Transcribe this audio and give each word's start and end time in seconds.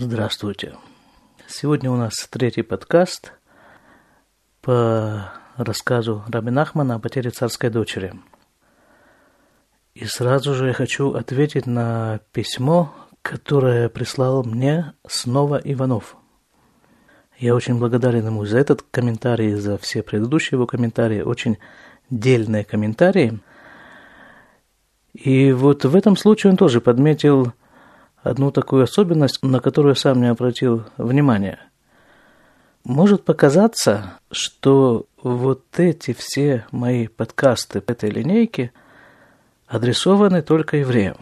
Здравствуйте. 0.00 0.76
Сегодня 1.48 1.90
у 1.90 1.96
нас 1.96 2.28
третий 2.30 2.62
подкаст 2.62 3.32
по 4.60 5.32
рассказу 5.56 6.22
Раби 6.28 6.52
Нахмана 6.52 6.94
о 6.94 6.98
потере 7.00 7.30
царской 7.30 7.68
дочери. 7.68 8.14
И 9.94 10.04
сразу 10.04 10.54
же 10.54 10.68
я 10.68 10.72
хочу 10.72 11.14
ответить 11.14 11.66
на 11.66 12.20
письмо, 12.30 12.94
которое 13.22 13.88
прислал 13.88 14.44
мне 14.44 14.92
снова 15.04 15.60
Иванов. 15.64 16.14
Я 17.36 17.56
очень 17.56 17.80
благодарен 17.80 18.26
ему 18.26 18.44
за 18.44 18.58
этот 18.58 18.82
комментарий, 18.92 19.54
за 19.54 19.78
все 19.78 20.04
предыдущие 20.04 20.58
его 20.58 20.68
комментарии, 20.68 21.22
очень 21.22 21.58
дельные 22.08 22.62
комментарии. 22.62 23.40
И 25.12 25.50
вот 25.50 25.84
в 25.84 25.96
этом 25.96 26.16
случае 26.16 26.52
он 26.52 26.56
тоже 26.56 26.80
подметил 26.80 27.52
одну 28.22 28.50
такую 28.50 28.84
особенность, 28.84 29.42
на 29.42 29.60
которую 29.60 29.94
сам 29.94 30.20
не 30.20 30.28
обратил 30.28 30.84
внимания. 30.96 31.58
Может 32.84 33.24
показаться, 33.24 34.18
что 34.30 35.06
вот 35.22 35.64
эти 35.78 36.12
все 36.12 36.64
мои 36.70 37.06
подкасты 37.06 37.82
этой 37.86 38.10
линейки 38.10 38.72
адресованы 39.66 40.42
только 40.42 40.78
евреям. 40.78 41.16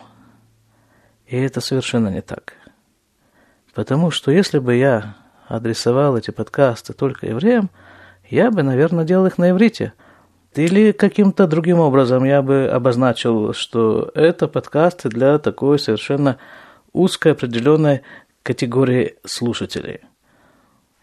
И 1.27 1.37
это 1.37 1.61
совершенно 1.61 2.09
не 2.09 2.21
так. 2.21 2.55
Потому 3.75 4.11
что 4.11 4.31
если 4.31 4.59
бы 4.59 4.75
я 4.75 5.17
адресовал 5.49 6.17
эти 6.17 6.31
подкасты 6.31 6.93
только 6.93 7.27
евреям, 7.27 7.71
я 8.29 8.51
бы, 8.51 8.63
наверное, 8.63 9.05
делал 9.05 9.27
их 9.27 9.39
на 9.39 9.51
иврите. 9.51 9.93
Или 10.55 10.93
каким-то 10.93 11.47
другим 11.47 11.81
образом 11.81 12.25
я 12.25 12.43
бы 12.43 12.69
обозначил, 12.69 13.53
что 13.53 14.11
это 14.15 14.49
подкасты 14.49 15.09
для 15.09 15.39
такой 15.39 15.79
совершенно 15.79 16.39
узкой 16.97 17.33
определенной 17.33 18.03
категории 18.43 19.17
слушателей. 19.25 20.01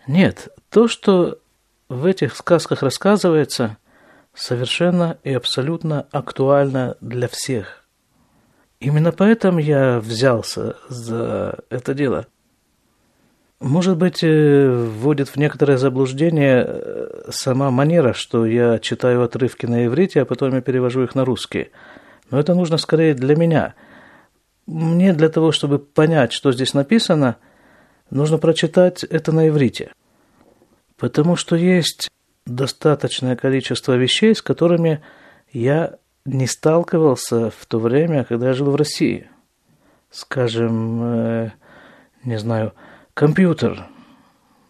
Нет, 0.08 0.50
то, 0.70 0.88
что 0.88 1.38
в 1.88 2.06
этих 2.06 2.36
сказках 2.36 2.82
рассказывается, 2.82 3.78
совершенно 4.34 5.18
и 5.24 5.34
абсолютно 5.34 6.08
актуально 6.12 6.98
для 7.00 7.28
всех. 7.28 7.86
Именно 8.80 9.12
поэтому 9.12 9.60
я 9.60 10.00
взялся 10.00 10.76
за 10.90 11.60
это 11.70 11.94
дело. 11.94 12.28
Может 13.62 13.98
быть, 13.98 14.24
э, 14.24 14.70
вводит 14.70 15.30
в 15.30 15.38
некоторое 15.38 15.78
заблуждение 15.78 16.66
э, 16.68 17.30
сама 17.30 17.72
манера, 17.72 18.12
что 18.12 18.46
я 18.46 18.80
читаю 18.80 19.24
отрывки 19.24 19.66
на 19.66 19.86
иврите, 19.86 20.22
а 20.22 20.26
потом 20.26 20.54
я 20.54 20.62
перевожу 20.62 21.04
их 21.04 21.16
на 21.16 21.24
русский. 21.24 21.70
Но 22.30 22.40
это 22.40 22.56
нужно 22.56 22.78
скорее 22.78 23.14
для 23.14 23.36
меня– 23.36 23.76
мне 24.66 25.14
для 25.14 25.30
того, 25.30 25.52
чтобы 25.52 25.80
понять, 25.80 26.32
что 26.34 26.52
здесь 26.52 26.74
написано, 26.74 27.38
нужно 28.10 28.38
прочитать 28.38 29.04
это 29.04 29.32
на 29.32 29.48
иврите. 29.50 29.92
Потому 30.98 31.36
что 31.36 31.56
есть 31.56 32.10
достаточное 32.46 33.36
количество 33.36 33.94
вещей, 33.94 34.36
с 34.36 34.42
которыми 34.42 35.02
я 35.52 35.98
не 36.26 36.48
сталкивался 36.48 37.50
в 37.50 37.66
то 37.66 37.80
время, 37.80 38.24
когда 38.24 38.48
я 38.48 38.54
жил 38.54 38.72
в 38.72 38.76
России. 38.76 39.30
Скажем, 40.10 41.04
э, 41.04 41.52
не 42.24 42.38
знаю, 42.38 42.74
компьютер. 43.14 43.88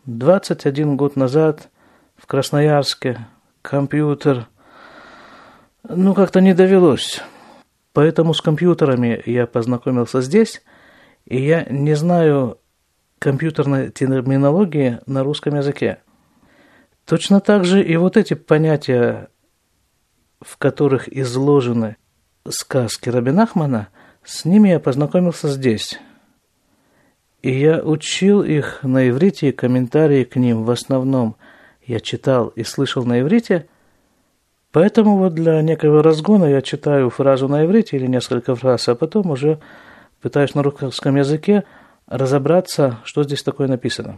21 0.06 0.98
год 0.98 1.16
назад 1.16 1.70
в 2.16 2.26
Красноярске 2.26 3.28
компьютер, 3.62 4.48
ну, 5.88 6.14
как-то 6.14 6.42
не 6.42 6.54
довелось. 6.54 7.22
Поэтому 7.94 8.34
с 8.34 8.42
компьютерами 8.42 9.22
я 9.26 9.46
познакомился 9.46 10.22
здесь, 10.22 10.64
и 11.26 11.40
я 11.40 11.64
не 11.70 11.96
знаю 11.96 12.58
компьютерной 13.20 13.92
терминологии 13.92 15.00
на 15.06 15.24
русском 15.24 15.56
языке. 15.56 16.00
Точно 17.06 17.40
так 17.40 17.66
же 17.66 17.84
и 17.84 17.96
вот 17.96 18.18
эти 18.18 18.34
понятия, 18.34 19.30
в 20.42 20.58
которых 20.58 21.08
изложены 21.08 21.98
сказки 22.50 23.10
Рабинахмана, 23.10 23.90
с 24.24 24.44
ними 24.44 24.70
я 24.70 24.80
познакомился 24.80 25.48
здесь. 25.50 26.00
И 27.44 27.52
я 27.52 27.80
учил 27.80 28.42
их 28.42 28.80
на 28.84 29.10
иврите, 29.10 29.54
комментарии 29.54 30.24
к 30.24 30.36
ним 30.38 30.64
в 30.64 30.72
основном 30.72 31.36
я 31.86 32.00
читал 32.00 32.48
и 32.48 32.64
слышал 32.64 33.06
на 33.06 33.22
иврите– 33.22 33.68
Поэтому 34.74 35.20
вот 35.20 35.36
для 35.36 35.62
некого 35.62 36.02
разгона 36.02 36.46
я 36.46 36.64
читаю 36.64 37.12
фразу 37.12 37.48
на 37.48 37.64
иврите 37.64 37.96
или 37.96 38.08
несколько 38.08 38.56
фраз, 38.56 38.90
а 38.90 38.96
потом 38.96 39.30
уже 39.30 39.60
пытаюсь 40.20 40.56
на 40.56 40.64
русском 40.64 41.16
языке 41.16 41.64
разобраться, 42.08 42.98
что 43.04 43.24
здесь 43.24 43.44
такое 43.44 43.68
написано. 43.68 44.18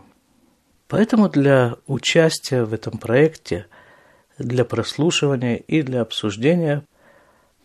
Поэтому 0.88 1.28
для 1.28 1.76
участия 1.88 2.64
в 2.64 2.74
этом 2.74 3.00
проекте, 3.00 3.66
для 4.38 4.64
прослушивания 4.64 5.58
и 5.58 5.82
для 5.82 6.00
обсуждения 6.00 6.84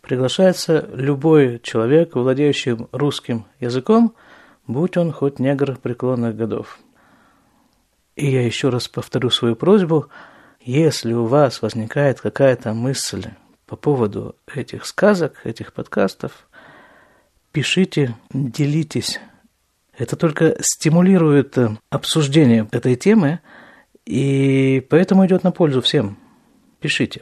приглашается 0.01 0.89
любой 0.93 1.61
человек, 1.63 2.15
владеющий 2.15 2.75
русским 2.91 3.45
языком, 3.61 4.15
будь 4.67 4.97
он 4.97 5.13
хоть 5.13 5.39
негр 5.39 5.77
преклонных 5.77 6.35
годов. 6.35 6.77
И 8.17 8.29
я 8.29 8.45
еще 8.45 8.67
раз 8.67 8.89
повторю 8.89 9.29
свою 9.29 9.55
просьбу– 9.55 10.07
если 10.63 11.13
у 11.13 11.25
вас 11.25 11.61
возникает 11.61 12.21
какая-то 12.21 12.73
мысль 12.73 13.25
по 13.65 13.75
поводу 13.75 14.35
этих 14.53 14.85
сказок, 14.85 15.45
этих 15.45 15.73
подкастов, 15.73 16.47
пишите, 17.51 18.15
делитесь. 18.31 19.19
Это 19.97 20.15
только 20.15 20.55
стимулирует 20.61 21.57
э, 21.57 21.77
обсуждение 21.89 22.67
этой 22.71 22.95
темы, 22.95 23.39
и 24.05 24.85
поэтому 24.89 25.25
идет 25.25 25.43
на 25.43 25.51
пользу 25.51 25.81
всем. 25.81 26.17
Пишите. 26.79 27.21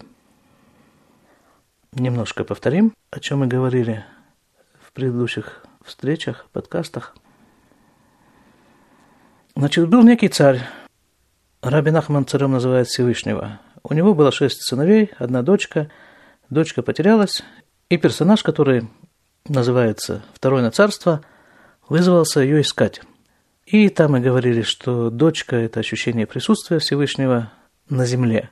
Немножко 1.94 2.44
повторим, 2.44 2.94
о 3.10 3.20
чем 3.20 3.40
мы 3.40 3.48
говорили 3.48 4.06
в 4.82 4.92
предыдущих 4.94 5.66
встречах, 5.84 6.48
подкастах. 6.52 7.16
Значит, 9.56 9.90
был 9.90 10.04
некий 10.04 10.30
царь, 10.30 10.62
Рабин 11.70 11.96
Ахман 11.98 12.26
царем 12.26 12.54
называет 12.54 12.88
Всевышнего. 12.88 13.60
У 13.84 13.94
него 13.94 14.16
было 14.16 14.32
шесть 14.32 14.64
сыновей, 14.64 15.12
одна 15.20 15.44
дочка. 15.44 15.92
Дочка 16.50 16.82
потерялась, 16.82 17.44
и 17.90 17.98
персонаж, 17.98 18.42
который 18.42 18.90
называется 19.48 20.24
«Второе 20.34 20.64
на 20.64 20.72
царство», 20.72 21.22
вызвался 21.88 22.40
ее 22.40 22.62
искать. 22.62 23.02
И 23.68 23.88
там 23.90 24.14
мы 24.14 24.20
говорили, 24.20 24.64
что 24.64 25.12
дочка– 25.12 25.56
это 25.58 25.80
ощущение 25.80 26.26
присутствия 26.26 26.80
Всевышнего 26.80 27.52
на 27.88 28.04
земле, 28.08 28.50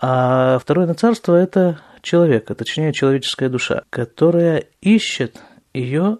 а 0.00 0.58
второе 0.58 0.88
на 0.88 0.94
царство– 0.94 1.34
это 1.36 1.80
человек, 2.02 2.50
а 2.50 2.56
точнее 2.56 2.92
человеческая 2.92 3.48
душа, 3.48 3.84
которая 3.90 4.64
ищет 4.80 5.40
ее 5.72 6.18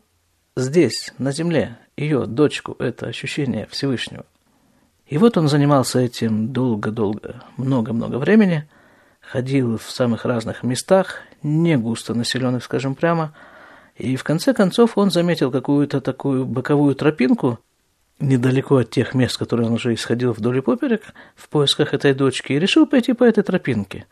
здесь, 0.57 1.13
на 1.19 1.33
земле, 1.33 1.77
ее 1.97 2.27
дочку, 2.27 2.77
это 2.79 3.07
ощущение 3.07 3.67
Всевышнего. 3.69 4.25
И 5.07 5.19
вот 5.19 5.37
он 5.37 5.49
занимался 5.49 6.01
этим 6.01 6.53
долго-долго, 6.53 7.45
много-много 7.57 8.17
времени, 8.17 8.69
ходил 9.21 9.79
в 9.79 9.91
самых 9.91 10.25
разных 10.25 10.65
местах, 10.65 11.21
не 11.43 11.77
густо 11.77 12.15
населенных, 12.15 12.65
скажем 12.65 12.95
прямо, 12.97 13.33
и 13.97 14.17
в 14.17 14.25
конце 14.25 14.53
концов 14.53 14.99
он 14.99 15.11
заметил 15.11 15.51
какую-то 15.51 16.01
такую 16.01 16.45
боковую 16.45 16.95
тропинку 16.97 17.59
недалеко 18.19 18.79
от 18.79 18.91
тех 18.91 19.15
мест, 19.15 19.37
которые 19.39 19.69
он 19.69 19.75
уже 19.75 19.95
исходил 19.95 20.33
вдоль 20.33 20.59
и 20.59 20.61
поперек 20.61 21.03
в 21.35 21.49
поисках 21.49 21.95
этой 21.95 22.13
дочки, 22.13 22.53
и 22.53 22.59
решил 22.59 22.87
пойти 22.87 23.13
по 23.13 23.25
этой 23.25 23.45
тропинке. 23.45 24.07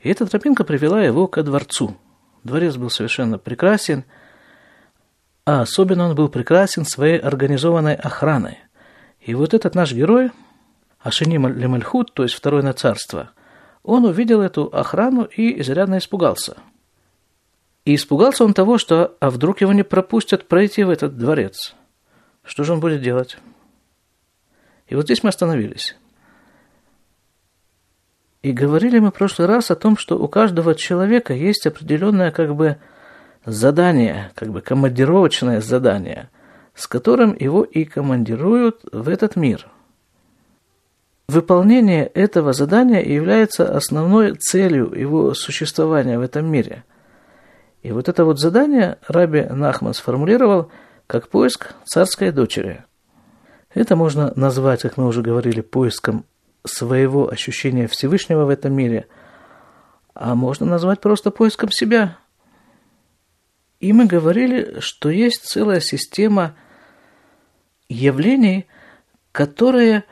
И 0.00 0.08
эта 0.08 0.26
тропинка 0.26 0.62
привела 0.62 1.02
его 1.02 1.26
ко 1.26 1.42
дворцу. 1.42 1.96
Дворец 2.44 2.76
был 2.76 2.90
совершенно 2.90 3.38
прекрасен, 3.38 4.04
а 5.44 5.62
особенно 5.62 6.08
он 6.08 6.14
был 6.14 6.28
прекрасен 6.28 6.84
своей 6.84 7.18
организованной 7.18 7.94
охраной. 7.94 8.58
И 9.26 9.34
вот 9.34 9.54
этот 9.54 9.74
наш 9.74 9.92
герой, 9.92 10.30
Ашини 11.00 11.36
Лемальхут, 11.36 12.14
то 12.14 12.22
есть 12.22 12.36
второй 12.36 12.62
на 12.62 12.72
царство, 12.72 13.30
он 13.82 14.04
увидел 14.04 14.40
эту 14.40 14.66
охрану 14.66 15.24
и 15.24 15.60
изрядно 15.60 15.98
испугался. 15.98 16.56
И 17.84 17.96
испугался 17.96 18.44
он 18.44 18.54
того, 18.54 18.78
что 18.78 19.16
а 19.18 19.30
вдруг 19.30 19.60
его 19.60 19.72
не 19.72 19.82
пропустят 19.82 20.46
пройти 20.46 20.84
в 20.84 20.90
этот 20.90 21.18
дворец. 21.18 21.74
Что 22.44 22.62
же 22.62 22.72
он 22.72 22.80
будет 22.80 23.02
делать? 23.02 23.36
И 24.86 24.94
вот 24.94 25.06
здесь 25.06 25.24
мы 25.24 25.30
остановились. 25.30 25.96
И 28.42 28.52
говорили 28.52 29.00
мы 29.00 29.10
в 29.10 29.14
прошлый 29.14 29.48
раз 29.48 29.72
о 29.72 29.76
том, 29.76 29.96
что 29.96 30.16
у 30.16 30.28
каждого 30.28 30.76
человека 30.76 31.34
есть 31.34 31.66
определенное 31.66 32.30
как 32.30 32.54
бы 32.54 32.78
задание, 33.44 34.30
как 34.36 34.50
бы 34.50 34.60
командировочное 34.60 35.60
задание– 35.60 36.30
с 36.76 36.86
которым 36.86 37.34
его 37.38 37.64
и 37.64 37.84
командируют 37.84 38.82
в 38.92 39.08
этот 39.08 39.34
мир. 39.34 39.66
Выполнение 41.26 42.06
этого 42.06 42.52
задания 42.52 43.02
является 43.02 43.74
основной 43.74 44.34
целью 44.34 44.92
его 44.92 45.34
существования 45.34 46.18
в 46.18 46.22
этом 46.22 46.46
мире. 46.46 46.84
И 47.82 47.90
вот 47.90 48.08
это 48.08 48.24
вот 48.24 48.38
задание 48.38 48.98
Раби 49.08 49.42
Нахман 49.42 49.94
сформулировал 49.94 50.70
как 51.06 51.28
поиск 51.28 51.74
царской 51.84 52.30
дочери. 52.30 52.84
Это 53.74 53.96
можно 53.96 54.32
назвать, 54.36 54.82
как 54.82 54.96
мы 54.96 55.06
уже 55.06 55.22
говорили, 55.22 55.60
поиском 55.62 56.24
своего 56.64 57.30
ощущения 57.30 57.86
Всевышнего 57.88 58.44
в 58.44 58.48
этом 58.48 58.72
мире, 58.74 59.06
а 60.14 60.34
можно 60.34 60.66
назвать 60.66 61.00
просто 61.00 61.30
поиском 61.30 61.70
себя. 61.70 62.18
И 63.80 63.92
мы 63.92 64.06
говорили, 64.06 64.80
что 64.80 65.10
есть 65.10 65.44
целая 65.44 65.80
система 65.80 66.54
явлений, 67.88 68.66
которые 69.32 70.04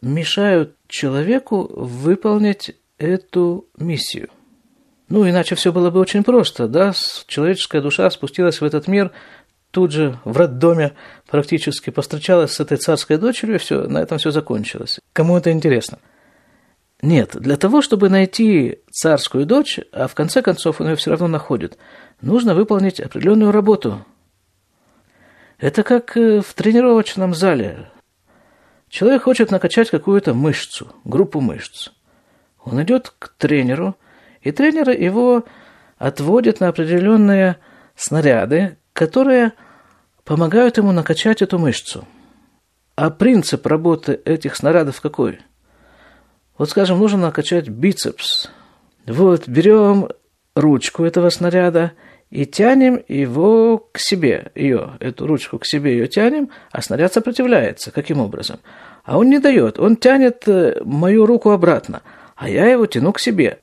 мешают 0.00 0.76
человеку 0.88 1.70
выполнить 1.74 2.76
эту 2.98 3.66
миссию. 3.78 4.28
Ну, 5.08 5.28
иначе 5.28 5.54
все 5.54 5.72
было 5.72 5.90
бы 5.90 6.00
очень 6.00 6.24
просто, 6.24 6.66
да? 6.68 6.92
Человеческая 7.26 7.82
душа 7.82 8.08
спустилась 8.10 8.60
в 8.60 8.64
этот 8.64 8.88
мир, 8.88 9.12
тут 9.70 9.92
же 9.92 10.18
в 10.24 10.36
роддоме 10.36 10.94
практически 11.28 11.90
постречалась 11.90 12.52
с 12.52 12.60
этой 12.60 12.78
царской 12.78 13.18
дочерью, 13.18 13.56
и 13.56 13.58
все, 13.58 13.82
на 13.86 13.98
этом 13.98 14.18
все 14.18 14.30
закончилось. 14.30 15.00
Кому 15.12 15.36
это 15.36 15.50
интересно? 15.50 15.98
Нет, 17.02 17.32
для 17.34 17.56
того, 17.56 17.82
чтобы 17.82 18.08
найти 18.08 18.78
царскую 18.90 19.44
дочь, 19.44 19.80
а 19.92 20.06
в 20.06 20.14
конце 20.14 20.40
концов 20.40 20.80
он 20.80 20.88
ее 20.88 20.96
все 20.96 21.10
равно 21.10 21.26
находит, 21.26 21.76
нужно 22.22 22.54
выполнить 22.54 23.00
определенную 23.00 23.52
работу. 23.52 24.06
Это 25.64 25.82
как 25.82 26.14
э, 26.18 26.42
в 26.42 26.52
тренировочном 26.52 27.34
зале. 27.34 27.88
Человек 28.90 29.22
хочет 29.22 29.50
накачать 29.50 29.88
какую-то 29.88 30.34
мышцу, 30.34 30.92
группу 31.04 31.40
мышц. 31.40 31.88
Он 32.62 32.82
идет 32.82 33.14
к 33.18 33.30
тренеру, 33.38 33.96
и 34.42 34.52
тренер 34.52 34.90
его 34.90 35.46
отводит 35.96 36.60
на 36.60 36.68
определенные 36.68 37.56
снаряды, 37.96 38.76
которые 38.92 39.54
помогают 40.24 40.76
ему 40.76 40.92
накачать 40.92 41.40
эту 41.40 41.58
мышцу. 41.58 42.06
А 42.94 43.08
принцип 43.08 43.66
работы 43.66 44.20
этих 44.26 44.56
снарядов 44.56 45.00
какой? 45.00 45.38
Вот, 46.58 46.68
скажем, 46.68 46.98
нужно 46.98 47.20
накачать 47.20 47.70
бицепс. 47.70 48.50
Вот, 49.06 49.48
берем 49.48 50.08
ручку 50.54 51.04
этого 51.04 51.30
снаряда 51.30 51.92
и 52.34 52.46
тянем 52.46 53.00
его 53.06 53.78
к 53.92 54.00
себе, 54.00 54.50
ее, 54.56 54.94
эту 54.98 55.28
ручку 55.28 55.60
к 55.60 55.64
себе 55.64 55.92
ее 55.92 56.08
тянем, 56.08 56.50
а 56.72 56.82
снаряд 56.82 57.12
сопротивляется. 57.12 57.92
Каким 57.92 58.18
образом? 58.18 58.58
А 59.04 59.18
он 59.18 59.30
не 59.30 59.38
дает, 59.38 59.78
он 59.78 59.94
тянет 59.94 60.42
э, 60.48 60.80
мою 60.84 61.26
руку 61.26 61.50
обратно, 61.50 62.02
а 62.34 62.48
я 62.48 62.66
его 62.66 62.86
тяну 62.86 63.12
к 63.12 63.20
себе. 63.20 63.60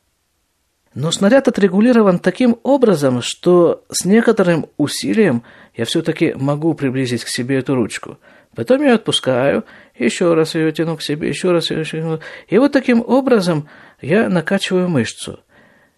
Но 0.93 1.11
снаряд 1.11 1.49
отрегулирован 1.49 2.19
таким 2.19 2.59
образом, 2.63 3.21
что 3.21 3.83
с 3.89 4.05
некоторым 4.05 4.67
усилием 4.77 5.43
я 5.75 5.83
все-таки 5.83 6.33
могу 6.37 6.73
приблизить 6.73 7.25
к 7.25 7.27
себе 7.27 7.57
эту 7.57 7.75
ручку. 7.75 8.19
Потом 8.55 8.83
я 8.83 8.95
отпускаю, 8.95 9.65
еще 9.99 10.33
раз 10.33 10.55
ее 10.55 10.71
тяну 10.71 10.95
к 10.95 11.01
себе, 11.01 11.27
еще 11.27 11.51
раз 11.51 11.71
ее 11.71 11.83
тяну. 11.83 12.21
И 12.47 12.57
вот 12.57 12.71
таким 12.71 13.03
образом 13.05 13.67
я 13.99 14.29
накачиваю 14.29 14.87
мышцу. 14.87 15.41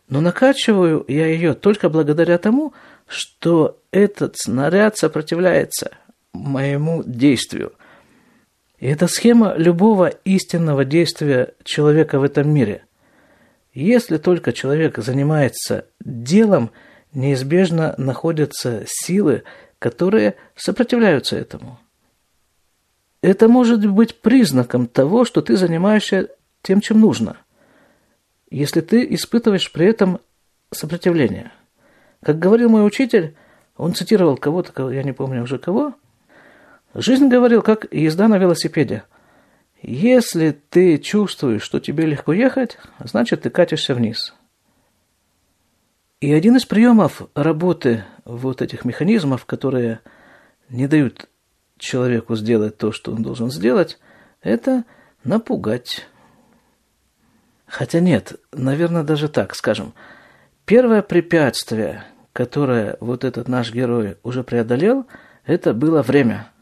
Но 0.08 0.22
накачиваю 0.22 1.06
я 1.08 1.28
ее 1.28 1.54
только 1.54 1.90
благодаря 1.90 2.38
тому, 2.38 2.74
что 3.08 3.80
этот 3.92 4.38
снаряд 4.38 4.98
сопротивляется 4.98 5.92
моему 6.34 7.04
действию. 7.06 7.74
И 8.80 8.88
это 8.88 9.08
схема 9.08 9.56
любого 9.56 10.08
истинного 10.08 10.84
действия 10.86 11.54
человека 11.64 12.20
в 12.20 12.24
этом 12.24 12.54
мире– 12.54 12.84
если 13.74 14.18
только 14.18 14.54
человек 14.54 15.00
занимается 15.00 15.86
делом, 16.00 16.72
неизбежно 17.14 17.96
находятся 17.98 18.84
силы, 18.88 19.44
которые 19.80 20.36
сопротивляются 20.56 21.36
этому. 21.36 21.80
Это 23.22 23.48
может 23.48 23.86
быть 23.86 24.22
признаком 24.22 24.88
того, 24.88 25.26
что 25.26 25.42
ты 25.42 25.58
занимаешься 25.58 26.30
тем, 26.62 26.82
чем 26.82 27.00
нужно, 27.00 27.38
если 28.58 28.82
ты 28.82 29.06
испытываешь 29.14 29.72
при 29.72 29.88
этом 29.88 30.20
сопротивление. 30.72 31.52
Как 32.22 32.40
говорил 32.40 32.70
мой 32.70 32.86
учитель, 32.86 33.36
он 33.76 33.94
цитировал 33.94 34.38
кого-то, 34.38 34.90
я 34.90 35.04
не 35.04 35.12
помню 35.12 35.44
уже 35.44 35.58
кого, 35.58 35.94
жизнь 36.94 37.28
говорил, 37.28 37.62
как 37.62 37.92
езда 37.92 38.28
на 38.28 38.38
велосипеде– 38.38 39.04
если 39.86 40.58
ты 40.70 40.98
чувствуешь, 40.98 41.62
что 41.62 41.82
тебе 41.82 42.06
легко 42.06 42.32
ехать, 42.32 42.78
значит, 43.04 43.42
ты 43.42 43.50
катишься 43.50 43.94
вниз. 43.94 44.34
И 46.22 46.32
один 46.32 46.56
из 46.56 46.64
приемов 46.64 47.24
работы 47.36 48.06
вот 48.24 48.62
этих 48.62 48.86
механизмов, 48.86 49.46
которые 49.46 50.00
не 50.70 50.88
дают 50.88 51.28
человеку 51.78 52.38
сделать 52.38 52.78
то, 52.78 52.94
что 52.94 53.12
он 53.12 53.24
должен 53.24 53.52
сделать, 53.52 54.00
это 54.42 54.86
напугать. 55.26 56.08
Хотя 57.74 58.00
нет, 58.00 58.34
наверное, 58.52 59.04
даже 59.04 59.28
так, 59.28 59.56
скажем. 59.56 59.94
Первое 60.66 61.02
препятствие, 61.02 62.04
которое 62.32 62.98
вот 63.00 63.24
этот 63.24 63.48
наш 63.48 63.74
герой 63.74 64.18
уже 64.24 64.44
преодолел, 64.44 65.06
это 65.46 65.74
было 65.74 66.02
время– 66.02 66.48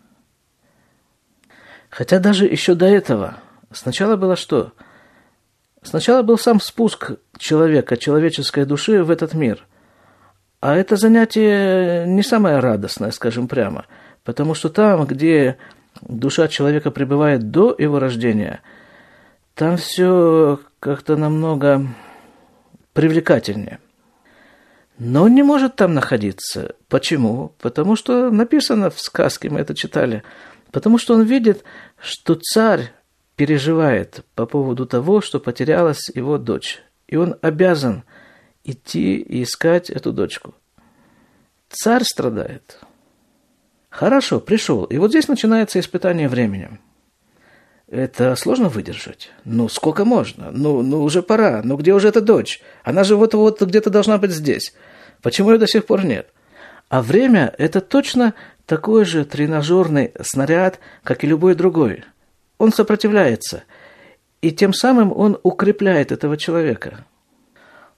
Хотя 1.91 2.19
даже 2.19 2.45
еще 2.45 2.73
до 2.73 2.85
этого. 2.85 3.35
Сначала 3.71 4.15
было 4.15 4.35
что? 4.35 4.71
Сначала 5.83 6.23
был 6.23 6.37
сам 6.37 6.61
спуск 6.61 7.11
человека, 7.37 7.97
человеческой 7.97 8.65
души 8.65 9.03
в 9.03 9.11
этот 9.11 9.33
мир. 9.33 9.67
А 10.61 10.75
это 10.75 10.95
занятие 10.95 12.05
не 12.05 12.23
самое 12.23 12.59
радостное, 12.59 13.11
скажем 13.11 13.47
прямо. 13.47 13.85
Потому 14.23 14.53
что 14.53 14.69
там, 14.69 15.05
где 15.05 15.57
душа 16.01 16.47
человека 16.47 16.91
пребывает 16.91 17.51
до 17.51 17.75
его 17.77 17.99
рождения, 17.99 18.61
там 19.53 19.75
все 19.75 20.59
как-то 20.81 21.15
намного 21.15 21.87
привлекательнее. 22.91 23.79
Но 24.99 25.23
он 25.23 25.33
не 25.33 25.43
может 25.43 25.77
там 25.77 25.93
находиться. 25.93 26.75
Почему? 26.89 27.53
Потому 27.59 27.95
что 27.95 28.29
написано 28.29 28.89
в 28.89 28.99
сказке, 28.99 29.49
мы 29.49 29.61
это 29.61 29.73
читали– 29.73 30.23
Потому 30.71 30.97
что 30.97 31.13
он 31.13 31.23
видит, 31.23 31.63
что 31.99 32.35
царь 32.35 32.93
переживает 33.35 34.25
по 34.35 34.45
поводу 34.45 34.85
того, 34.85 35.21
что 35.21 35.39
потерялась 35.39 36.09
его 36.13 36.37
дочь. 36.37 36.81
И 37.07 37.17
он 37.17 37.35
обязан 37.41 38.03
идти 38.63 39.17
и 39.17 39.43
искать 39.43 39.89
эту 39.89 40.13
дочку. 40.13 40.55
Царь 41.69 42.03
страдает. 42.03 42.79
Хорошо, 43.89 44.39
пришел. 44.39 44.85
И 44.85 44.97
вот 44.97 45.11
здесь 45.11 45.27
начинается 45.27 45.79
испытание 45.79 46.29
временем. 46.29 46.79
Это 47.91 48.37
сложно 48.37 48.69
выдержать. 48.69 49.31
Ну, 49.43 49.67
сколько 49.67 50.05
можно? 50.05 50.49
Ну, 50.49 50.81
ну, 50.81 51.03
уже 51.03 51.21
пора. 51.21 51.61
Ну, 51.61 51.75
где 51.75 51.93
уже 51.93 52.07
эта 52.07 52.21
дочь? 52.21 52.61
Она 52.83 53.03
же 53.03 53.17
вот-вот 53.17 53.61
где-то 53.61 53.89
должна 53.89 54.17
быть 54.17 54.31
здесь. 54.31 54.73
Почему 55.21 55.51
ее 55.51 55.57
до 55.57 55.67
сих 55.67 55.85
пор 55.85 56.05
нет? 56.05 56.29
А 56.87 57.01
время– 57.01 57.53
это 57.57 57.81
точно 57.81 58.33
такой 58.65 59.03
же 59.03 59.25
тренажерный 59.25 60.13
снаряд, 60.21 60.79
как 61.03 61.25
и 61.25 61.27
любой 61.27 61.53
другой. 61.53 62.05
Он 62.57 62.71
сопротивляется, 62.71 63.63
и 64.41 64.51
тем 64.51 64.73
самым 64.73 65.11
он 65.11 65.37
укрепляет 65.43 66.13
этого 66.13 66.37
человека. 66.37 67.03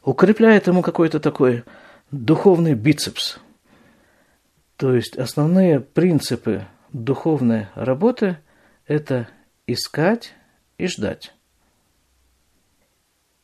Укрепляет 0.03 0.65
ему 0.65 0.81
какой-то 0.81 1.19
такой 1.19 1.63
духовный 2.09 2.73
бицепс. 2.73 3.37
То 4.75 4.95
есть 4.95 5.17
основные 5.17 5.81
принципы 5.81 6.65
духовной 6.93 7.67
работы– 7.75 8.37
это 8.87 9.27
искать 9.67 10.33
и 10.77 10.87
ждать. 10.87 11.33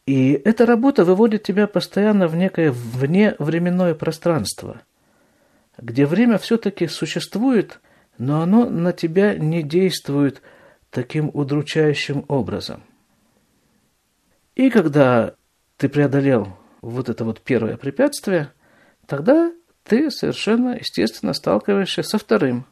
И 0.06 0.32
эта 0.34 0.66
работа 0.66 1.06
выводит 1.06 1.44
тебя 1.44 1.68
постоянно 1.68 2.28
в 2.28 2.36
некое 2.36 2.72
вневременное 2.72 3.94
пространство– 3.94 4.82
где 5.82 6.06
время 6.06 6.38
все-таки 6.38 6.88
существует, 6.88 7.80
но 8.18 8.42
оно 8.42 8.70
на 8.70 8.94
тебя 8.94 9.36
не 9.36 9.64
действует 9.64 10.42
таким 10.90 11.30
удручающим 11.34 12.26
образом. 12.28 12.84
И 14.56 14.70
когда 14.70 15.36
ты 15.78 15.88
преодолел 15.88 16.58
вот 16.82 17.10
это 17.10 17.24
вот 17.24 17.42
первое 17.42 17.78
препятствие, 17.78 18.52
тогда 19.06 19.52
ты 19.84 20.12
совершенно 20.12 20.76
естественно 20.76 21.34
сталкиваешься 21.34 22.04
со 22.04 22.18
вторым, 22.18 22.66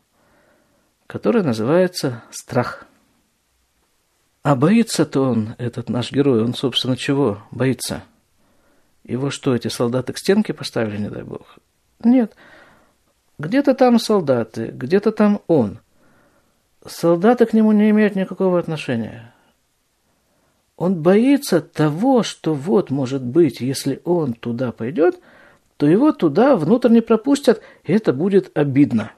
которое 1.05 1.43
называется 1.43 2.23
страх. 2.31 2.85
А 4.43 4.55
боится-то 4.55 5.21
он, 5.21 5.55
этот 5.57 5.89
наш 5.89 6.11
герой, 6.11 6.43
он, 6.43 6.53
собственно, 6.53 6.95
чего 6.95 7.39
боится? 7.51 8.03
Его 9.03 9.29
что, 9.29 9.55
эти 9.55 9.67
солдаты 9.67 10.13
к 10.13 10.17
стенке 10.17 10.53
поставили, 10.53 10.97
не 10.97 11.09
дай 11.09 11.23
бог? 11.23 11.57
Нет, 12.03 12.35
где-то 13.39 13.73
там 13.73 13.99
солдаты, 13.99 14.67
где-то 14.67 15.11
там 15.11 15.41
он. 15.47 15.79
Солдаты 16.85 17.45
к 17.45 17.53
нему 17.53 17.71
не 17.71 17.89
имеют 17.89 18.15
никакого 18.15 18.59
отношения. 18.59 19.33
Он 20.77 21.01
боится 21.01 21.59
того, 21.59 22.21
что 22.23 22.53
вот, 22.53 22.91
может 22.91 23.23
быть, 23.23 23.61
если 23.61 23.99
он 24.05 24.33
туда 24.33 24.71
пойдет, 24.71 25.19
то 25.77 25.87
его 25.87 26.11
туда 26.11 26.55
внутрь 26.55 26.89
не 26.89 27.01
пропустят, 27.01 27.61
и 27.83 27.93
это 27.93 28.13
будет 28.13 28.55
обидно. 28.55 29.11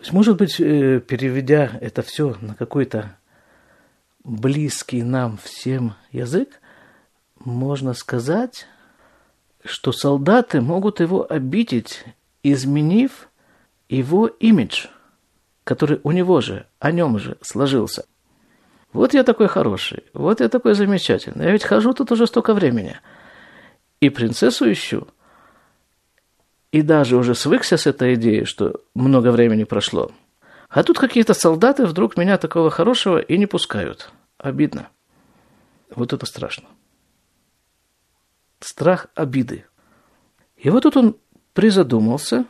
есть, 0.00 0.12
может 0.12 0.36
быть, 0.36 0.60
э, 0.60 1.00
переведя 1.00 1.70
это 1.80 2.02
все 2.02 2.36
на 2.40 2.54
какой-то 2.54 3.16
близкий 4.24 5.02
нам 5.02 5.36
всем 5.36 5.94
язык, 6.10 6.60
можно 7.44 7.92
сказать, 7.92 8.66
что 9.62 9.92
солдаты 9.92 10.60
могут 10.60 11.00
его 11.00 11.30
обидеть, 11.30 12.04
изменив 12.42 13.28
его 13.88 14.26
имидж, 14.26 14.86
который 15.62 16.00
у 16.02 16.10
него 16.10 16.40
же, 16.40 16.66
о 16.78 16.90
нем 16.90 17.18
же 17.18 17.36
сложился. 17.42 18.06
Вот 18.92 19.12
я 19.12 19.24
такой 19.24 19.48
хороший, 19.48 20.04
вот 20.14 20.40
я 20.40 20.48
такой 20.48 20.74
замечательный. 20.74 21.46
Я 21.46 21.52
ведь 21.52 21.64
хожу 21.64 21.92
тут 21.92 22.12
уже 22.12 22.26
столько 22.26 22.54
времени. 22.54 22.96
И 24.00 24.08
принцессу 24.08 24.70
ищу. 24.70 25.08
И 26.70 26.82
даже 26.82 27.16
уже 27.16 27.34
свыкся 27.34 27.76
с 27.76 27.86
этой 27.86 28.14
идеей, 28.14 28.44
что 28.44 28.80
много 28.94 29.30
времени 29.30 29.64
прошло. 29.64 30.12
А 30.74 30.82
тут 30.82 30.98
какие-то 30.98 31.34
солдаты 31.34 31.86
вдруг 31.86 32.16
меня 32.16 32.36
такого 32.36 32.70
хорошего 32.70 33.18
и 33.18 33.38
не 33.38 33.46
пускают. 33.46 34.10
Обидно. 34.38 34.88
Вот 35.94 36.12
это 36.12 36.26
страшно 36.26 36.68
страх 38.64 39.08
обиды. 39.14 39.66
И 40.56 40.70
вот 40.70 40.82
тут 40.82 40.96
он 40.96 41.16
призадумался 41.52 42.46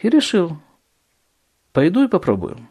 и 0.00 0.08
решил, 0.08 0.58
пойду 1.72 2.04
и 2.04 2.08
попробую. 2.08 2.68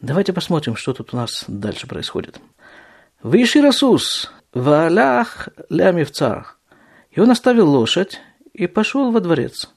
Давайте 0.00 0.32
посмотрим, 0.32 0.76
что 0.76 0.92
тут 0.92 1.14
у 1.14 1.16
нас 1.16 1.44
дальше 1.48 1.86
происходит. 1.86 2.40
Выши 3.22 3.60
Расус, 3.62 4.32
Ваалях 4.52 5.48
Лямивца. 5.68 6.46
И 7.10 7.20
он 7.20 7.30
оставил 7.30 7.70
лошадь 7.70 8.20
и 8.52 8.66
пошел 8.66 9.12
во 9.12 9.20
дворец. 9.20 9.72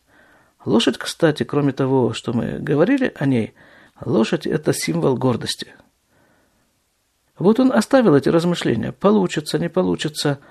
Лошадь, 0.66 0.98
кстати, 0.98 1.44
кроме 1.44 1.74
того, 1.74 2.14
что 2.14 2.34
мы 2.34 2.58
говорили 2.60 3.14
о 3.16 3.26
ней, 3.28 3.54
лошадь– 4.04 4.48
это 4.48 4.74
символ 4.74 5.18
гордости. 5.18 5.74
Вот 7.38 7.60
он 7.60 7.72
оставил 7.72 8.16
эти 8.16 8.30
размышления. 8.30 8.92
Получится, 8.92 9.60
не 9.60 9.70
получится– 9.70 10.40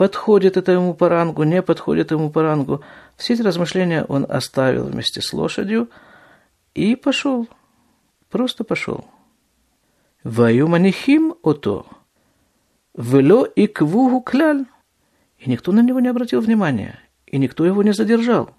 подходит 0.00 0.56
это 0.56 0.72
ему 0.72 0.94
по 0.94 1.10
рангу, 1.10 1.42
не 1.42 1.60
подходит 1.60 2.10
ему 2.10 2.30
по 2.30 2.40
рангу. 2.40 2.80
Все 3.18 3.34
эти 3.34 3.42
размышления 3.42 4.02
он 4.04 4.24
оставил 4.26 4.86
вместе 4.86 5.20
с 5.20 5.30
лошадью 5.34 5.90
и 6.72 6.96
пошел. 6.96 7.46
Просто 8.30 8.64
пошел. 8.64 9.04
Ваю 10.24 10.68
манихим 10.68 11.34
ото. 11.42 11.84
Вело 12.94 13.44
и 13.44 13.66
квугу 13.66 14.22
кляль. 14.22 14.64
И 15.36 15.50
никто 15.50 15.70
на 15.70 15.80
него 15.80 16.00
не 16.00 16.08
обратил 16.08 16.40
внимания. 16.40 16.98
И 17.26 17.36
никто 17.36 17.66
его 17.66 17.82
не 17.82 17.92
задержал. 17.92 18.54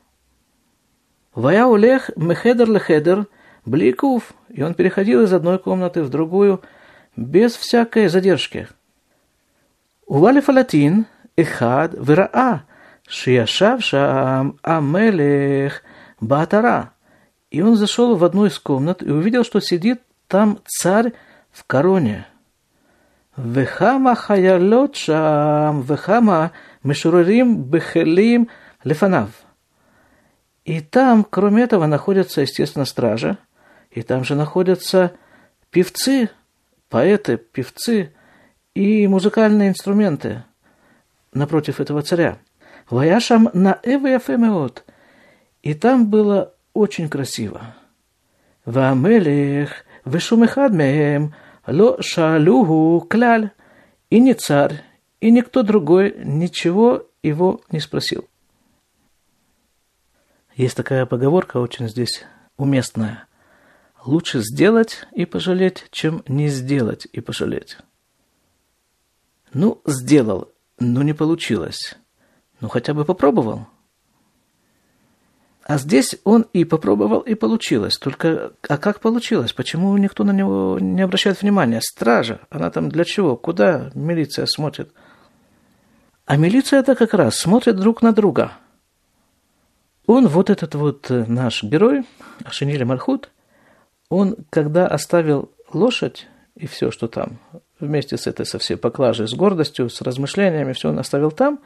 Вая 1.34 1.66
улех 1.66 2.12
мехедер 2.16 2.70
лехедер 2.70 3.26
Бликов, 3.66 4.34
и 4.50 4.64
он 4.64 4.74
переходил 4.74 5.22
из 5.22 5.34
одной 5.34 5.60
комнаты 5.60 6.02
в 6.04 6.10
другую 6.10 6.62
без 7.16 7.56
всякой 7.56 8.08
задержки. 8.08 8.68
Увалиф 10.08 10.50
Алатин, 10.50 11.06
Эхад, 11.36 11.94
Вераа, 11.94 12.64
Шияшавшам, 13.08 14.58
Амелех, 14.64 15.84
Батара. 16.20 16.94
И 17.52 17.62
он 17.62 17.76
зашел 17.76 18.16
в 18.16 18.24
одну 18.24 18.46
из 18.46 18.58
комнат 18.58 19.04
и 19.04 19.12
увидел, 19.12 19.44
что 19.44 19.60
сидит 19.60 20.02
там 20.28 20.60
царь 20.66 21.14
в 21.52 21.64
короне. 21.66 22.26
Вехама 23.38 24.16
хаялот 24.16 24.96
шам, 24.96 25.82
вехама 25.82 26.52
мишурорим 26.84 27.64
бехелим 27.64 28.50
лефанав. 28.84 29.30
И 30.66 30.80
там, 30.80 31.26
кроме 31.30 31.64
этого, 31.64 31.86
находятся, 31.86 32.42
естественно, 32.42 32.86
стражи– 32.86 33.38
и 33.92 34.02
там 34.02 34.24
же 34.24 34.36
находятся 34.36 35.14
певцы, 35.70 36.30
поэты, 36.90 37.38
певцы 37.38 38.14
и 38.74 39.08
музыкальные 39.08 39.70
инструменты– 39.70 40.44
напротив 41.34 41.80
этого 41.80 42.02
царя. 42.02 42.38
Ваяшам 42.90 43.50
на 43.54 43.80
Эвеяфемеот. 43.84 44.84
И 45.64 45.74
там 45.74 46.10
было 46.10 46.54
очень 46.74 47.10
красиво. 47.10 47.76
Вамелех 48.66 49.86
вешумехад 50.06 50.74
меем 50.74 51.34
ло 51.68 52.02
шалюху 52.02 53.06
кляль. 53.10 53.52
И 54.10 54.20
ни 54.20 54.34
царь, 54.34 54.84
и 55.22 55.32
никто 55.32 55.64
другой 55.64 56.14
ничего 56.26 57.08
его 57.24 57.62
не 57.72 57.80
спросил. 57.80 58.28
Есть 60.54 60.76
такая 60.76 61.06
поговорка 61.06 61.58
очень 61.58 61.88
здесь 61.88 62.26
уместная. 62.58 63.26
Лучше 64.06 64.40
сделать 64.40 65.06
и 65.12 65.26
пожалеть, 65.26 65.86
чем 65.92 66.24
не 66.28 66.48
сделать 66.48 67.08
и 67.12 67.22
пожалеть. 67.22 67.78
Ну, 69.54 69.82
сделал, 69.86 70.52
но 70.80 71.04
не 71.04 71.14
получилось. 71.14 71.96
Ну, 72.62 72.70
хотя 72.70 72.94
бы 72.94 73.06
попробовал. 73.06 73.68
А 75.64 75.78
здесь 75.78 76.16
он 76.24 76.48
и 76.54 76.66
попробовал, 76.66 77.20
и 77.20 77.36
получилось. 77.36 77.98
Только, 78.00 78.54
а 78.68 78.78
как 78.78 79.00
получилось? 79.00 79.54
Почему 79.54 79.96
никто 79.98 80.24
на 80.24 80.32
него 80.32 80.80
не 80.80 81.02
обращает 81.02 81.42
внимания? 81.42 81.80
Стража, 81.82 82.40
она 82.50 82.72
там 82.72 82.90
для 82.90 83.04
чего? 83.04 83.38
Куда 83.38 83.92
милиция 83.94 84.48
смотрит? 84.48 84.92
А 86.26 86.38
милиция 86.38 86.80
это 86.80 86.96
как 86.96 87.14
раз 87.14 87.38
смотрит 87.38 87.76
друг 87.76 88.02
на 88.02 88.14
друга. 88.14 88.54
Он, 90.08 90.28
вот 90.28 90.50
этот 90.50 90.74
вот 90.74 91.12
э, 91.12 91.26
наш 91.28 91.62
герой, 91.62 92.06
Ашинили 92.44 92.84
Мархут, 92.84 93.30
он, 94.12 94.36
когда 94.50 94.88
оставил 94.88 95.50
лошадь 95.72 96.28
и 96.56 96.68
все, 96.68 96.92
что 96.92 97.08
там, 97.08 97.40
вместе 97.80 98.18
с 98.18 98.28
этой 98.28 98.46
со 98.46 98.60
всей 98.60 98.76
поклажей, 98.76 99.26
с 99.26 99.34
гордостью, 99.34 99.90
с 99.90 100.02
размышлениями, 100.02 100.74
все 100.74 100.90
он 100.90 101.00
оставил 101.00 101.32
там, 101.32 101.60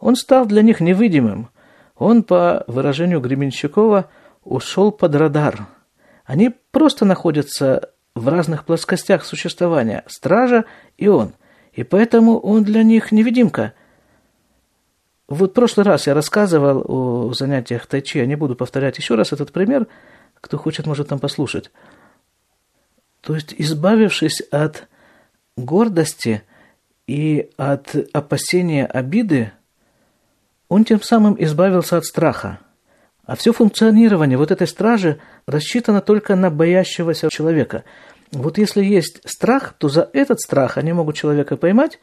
он 0.00 0.16
стал 0.16 0.46
для 0.46 0.62
них 0.62 0.80
невидимым. 0.80 1.48
Он, 1.96 2.24
по 2.24 2.64
выражению 2.66 3.20
Гременщикова, 3.20 4.10
ушел 4.42 4.90
под 4.90 5.14
радар. 5.14 5.66
Они 6.24 6.52
просто 6.72 7.04
находятся 7.04 7.90
в 8.16 8.26
разных 8.26 8.64
плоскостях 8.64 9.24
существования, 9.24 10.02
стража 10.08 10.64
и 10.98 11.06
он. 11.06 11.34
И 11.72 11.84
поэтому 11.84 12.40
он 12.40 12.64
для 12.64 12.82
них 12.82 13.12
невидимка. 13.12 13.74
Вот 15.28 15.50
в 15.50 15.54
прошлый 15.54 15.86
раз 15.86 16.08
я 16.08 16.14
рассказывал 16.14 16.84
о 16.84 17.32
занятиях 17.32 17.86
тайчи, 17.86 18.18
я 18.18 18.26
не 18.26 18.34
буду 18.34 18.56
повторять 18.56 18.98
еще 18.98 19.14
раз 19.14 19.32
этот 19.32 19.52
пример, 19.52 19.86
кто 20.46 20.58
хочет, 20.58 20.86
может 20.86 21.08
там 21.08 21.18
послушать. 21.18 21.70
То 23.20 23.34
есть, 23.34 23.54
избавившись 23.58 24.40
от 24.50 24.88
гордости 25.56 26.42
и 27.06 27.50
от 27.56 27.94
опасения 28.12 28.86
обиды, 28.86 29.52
он 30.68 30.84
тем 30.84 31.02
самым 31.02 31.36
избавился 31.38 31.96
от 31.96 32.04
страха. 32.04 32.60
А 33.24 33.34
все 33.34 33.52
функционирование 33.52 34.38
вот 34.38 34.50
этой 34.52 34.68
стражи 34.68 35.18
рассчитано 35.46 36.00
только 36.00 36.36
на 36.36 36.50
боящегося 36.50 37.28
человека. 37.30 37.84
Вот 38.30 38.58
если 38.58 38.84
есть 38.84 39.20
страх, 39.28 39.74
то 39.76 39.88
за 39.88 40.08
этот 40.12 40.40
страх 40.40 40.78
они 40.78 40.92
могут 40.92 41.16
человека 41.16 41.56
поймать 41.56 41.98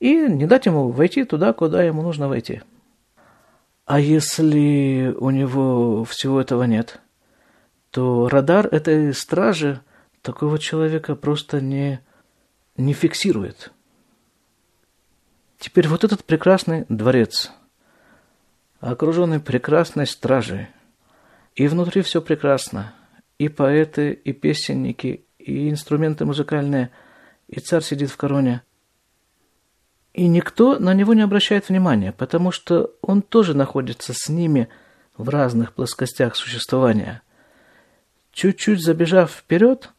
и 0.00 0.14
не 0.14 0.46
дать 0.46 0.66
ему 0.66 0.88
войти 0.88 1.24
туда, 1.24 1.52
куда 1.52 1.82
ему 1.82 2.02
нужно 2.02 2.28
войти. 2.28 2.62
А 3.84 4.00
если 4.00 5.14
у 5.18 5.28
него 5.30 6.04
всего 6.04 6.40
этого 6.40 6.62
нет, 6.62 7.01
то 7.92 8.28
радар 8.28 8.66
этой 8.66 9.14
стражи 9.14 9.80
такого 10.22 10.58
человека 10.58 11.14
просто 11.14 11.60
не 11.60 12.00
не 12.76 12.94
фиксирует. 12.94 13.70
Теперь 15.58 15.86
вот 15.88 16.02
этот 16.02 16.24
прекрасный 16.24 16.86
дворец, 16.88 17.52
окруженный 18.80 19.40
прекрасной 19.40 20.06
стражей, 20.06 20.68
и 21.54 21.68
внутри 21.68 22.00
все 22.00 22.22
прекрасно, 22.22 22.94
и 23.38 23.48
поэты, 23.48 24.12
и 24.12 24.32
песенники, 24.32 25.26
и 25.38 25.68
инструменты 25.68 26.24
музыкальные, 26.24 26.90
и 27.46 27.60
царь 27.60 27.82
сидит 27.82 28.10
в 28.10 28.16
короне. 28.16 28.62
И 30.14 30.26
никто 30.28 30.78
на 30.78 30.94
него 30.94 31.12
не 31.12 31.22
обращает 31.22 31.68
внимания, 31.68 32.12
потому 32.12 32.52
что 32.52 32.94
он 33.02 33.20
тоже 33.20 33.54
находится 33.54 34.14
с 34.14 34.30
ними 34.30 34.68
в 35.18 35.28
разных 35.28 35.74
плоскостях 35.74 36.36
существования. 36.36 37.22
Чуть-чуть 38.32 38.82
забежав 38.82 39.30
вперед, 39.30 39.90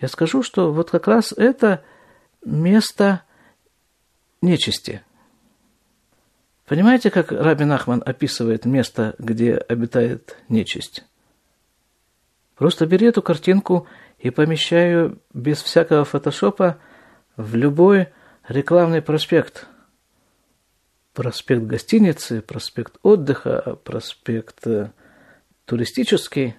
я 0.00 0.08
скажу, 0.08 0.42
что 0.42 0.72
вот 0.72 0.90
как 0.90 1.06
раз 1.06 1.32
это– 1.32 1.84
место 2.44 3.22
нечисти. 4.42 5.02
Понимаете, 6.66 7.10
как 7.10 7.32
Рабин 7.32 7.72
Ахман 7.72 8.02
описывает 8.04 8.64
место, 8.64 9.14
где 9.18 9.56
обитает 9.56 10.36
нечисть? 10.48 11.04
Просто 12.54 12.86
бери 12.86 13.08
эту 13.08 13.22
картинку 13.22 13.88
и 14.18 14.30
помещаю 14.30 15.20
без 15.32 15.62
всякого 15.62 16.04
фотошопа 16.04 16.78
в 17.36 17.56
любой 17.56 18.08
рекламный 18.46 19.02
проспект. 19.02 19.66
Проспект 21.12 21.62
гостиницы, 21.62 22.40
проспект 22.40 22.98
отдыха, 23.02 23.76
проспект 23.82 24.64
э, 24.66 24.92
туристический. 25.64 26.54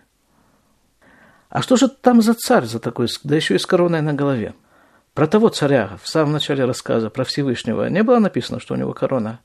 А 1.52 1.62
что 1.62 1.76
же 1.76 1.90
там 1.90 2.22
за 2.22 2.34
царь 2.34 2.64
за 2.64 2.80
такой, 2.80 3.10
да 3.26 3.36
еще 3.36 3.56
и 3.56 3.60
с 3.60 3.66
короной 3.66 4.02
на 4.02 4.14
голове? 4.14 4.56
Про 5.14 5.28
того 5.28 5.50
царя 5.50 5.98
в 6.02 6.08
самом 6.08 6.32
начале 6.32 6.64
рассказа, 6.64 7.10
про 7.10 7.26
Всевышнего, 7.26 7.90
не 7.90 8.04
было 8.04 8.20
написано, 8.20 8.62
что 8.62 8.74
у 8.74 8.78
него 8.78 8.94
корона? 8.94 9.42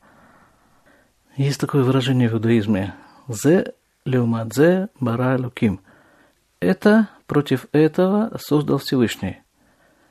Есть 1.36 1.60
такое 1.60 1.82
выражение 1.82 2.28
в 2.28 2.34
иудаизме. 2.34 2.94
«Зе 3.26 3.74
леумадзе 4.04 4.88
бара 5.00 5.36
луким». 5.36 5.80
Это 6.60 7.08
против 7.26 7.66
этого 7.72 8.38
создал 8.40 8.78
Всевышний. 8.78 9.42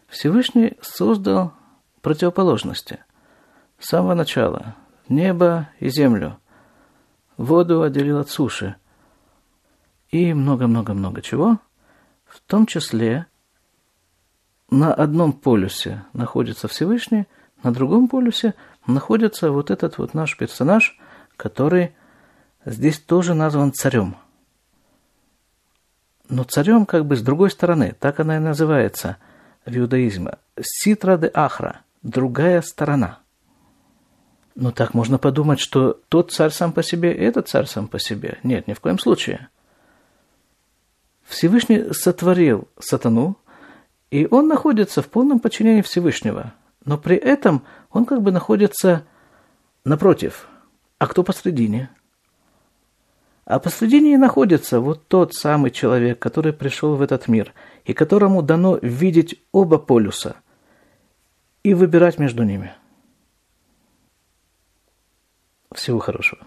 Всевышний 0.09 0.73
создал 0.81 1.53
противоположности. 2.01 2.99
С 3.79 3.87
самого 3.87 4.15
начала. 4.15 4.75
Небо 5.07 5.69
и 5.79 5.87
землю. 5.87 6.39
Воду 7.37 7.83
отделил 7.83 8.19
от 8.19 8.29
суши. 8.29 8.75
И 10.09 10.33
много-много-много 10.33 11.21
чего. 11.21 11.59
В 12.35 12.41
том 12.41 12.65
числе 12.65 13.27
на 14.69 14.93
одном 14.93 15.31
полюсе 15.31 16.03
находится 16.11 16.67
Всевышний, 16.67 17.27
на 17.63 17.73
другом 17.73 18.09
полюсе 18.09 18.55
находится 18.87 19.51
вот 19.51 19.71
этот 19.71 19.97
вот 19.97 20.13
наш 20.13 20.35
персонаж, 20.35 20.99
который 21.37 21.95
здесь 22.65 22.99
тоже 22.99 23.35
назван 23.35 23.71
царем. 23.71 24.17
Но 26.27 26.43
царем 26.43 26.85
как 26.85 27.05
бы 27.05 27.15
с 27.15 27.21
другой 27.21 27.51
стороны, 27.51 27.95
так 27.97 28.19
она 28.19 28.35
и 28.35 28.39
называется 28.39 29.15
в 29.65 29.75
иудаизме. 29.75 30.33
Ситра 30.61 31.17
де 31.17 31.31
Ахра, 31.33 31.83
другая 32.03 32.61
сторона. 32.61 33.19
Но 34.55 34.71
так 34.71 34.93
можно 34.93 35.17
подумать, 35.17 35.61
что 35.61 36.01
тот 36.09 36.33
царь 36.33 36.51
сам 36.51 36.73
по 36.73 36.83
себе, 36.83 37.13
и 37.13 37.23
этот 37.23 37.47
царь 37.47 37.65
сам 37.65 37.87
по 37.87 37.97
себе. 37.97 38.39
Нет, 38.43 38.67
ни 38.67 38.73
в 38.73 38.81
коем 38.81 38.99
случае. 38.99 39.47
Всевышний 41.25 41.91
сотворил 41.91 42.67
сатану, 42.79 43.37
и 44.11 44.27
он 44.29 44.47
находится 44.47 45.01
в 45.01 45.07
полном 45.07 45.39
подчинении 45.39 45.81
Всевышнего. 45.81 46.53
Но 46.85 46.97
при 46.97 47.17
этом 47.17 47.63
он 47.91 48.05
как 48.05 48.21
бы 48.21 48.31
находится 48.31 49.05
напротив. 49.83 50.47
А 50.99 51.07
кто 51.07 51.23
посредине? 51.23 51.89
А 53.45 53.59
посредине 53.59 54.17
находится 54.17 54.79
вот 54.79 55.07
тот 55.07 55.33
самый 55.33 55.71
человек, 55.71 56.19
который 56.19 56.53
пришел 56.53 56.95
в 56.95 57.01
этот 57.01 57.27
мир, 57.27 57.53
и 57.83 57.93
которому 57.93 58.41
дано 58.41 58.77
видеть 58.81 59.41
оба 59.51 59.77
полюса 59.77 60.35
и 61.63 61.73
выбирать 61.73 62.17
между 62.19 62.43
ними. 62.43 62.73
Всего 65.73 65.99
хорошего. 65.99 66.41